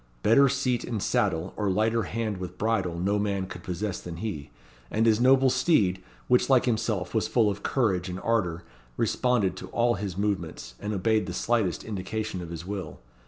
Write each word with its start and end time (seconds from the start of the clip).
Better 0.23 0.49
seat 0.49 0.83
in 0.83 0.99
saddle, 0.99 1.53
or 1.55 1.69
lighter 1.69 2.01
hand 2.09 2.37
with 2.37 2.57
bridle, 2.57 2.97
no 2.97 3.19
man 3.19 3.45
could 3.45 3.61
possess 3.61 4.01
than 4.01 4.15
he; 4.17 4.49
and 4.89 5.05
his 5.05 5.21
noble 5.21 5.51
steed, 5.51 6.01
which 6.27 6.49
like 6.49 6.65
himself 6.65 7.13
was 7.13 7.27
full 7.27 7.51
of 7.51 7.61
courage 7.61 8.09
and 8.09 8.19
ardour, 8.21 8.63
responded 8.97 9.55
to 9.57 9.67
all 9.67 9.93
his 9.93 10.17
movements, 10.17 10.73
and 10.79 10.91
obeyed 10.91 11.27
the 11.27 11.33
slightest 11.33 11.83
indication 11.83 12.41
of 12.41 12.49
his 12.49 12.65
will. 12.65 12.99